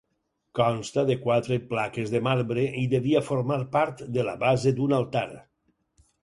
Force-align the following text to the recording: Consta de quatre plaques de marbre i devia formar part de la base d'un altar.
Consta 0.59 1.01
de 1.09 1.17
quatre 1.25 1.57
plaques 1.73 2.13
de 2.13 2.21
marbre 2.29 2.63
i 2.85 2.87
devia 2.95 3.21
formar 3.27 3.59
part 3.77 4.03
de 4.17 4.27
la 4.31 4.35
base 4.47 4.75
d'un 4.81 4.97
altar. 5.03 5.25